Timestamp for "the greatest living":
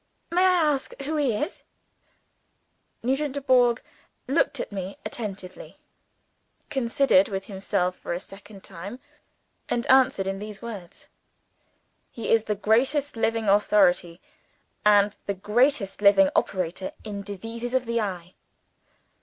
12.45-13.47, 15.27-16.31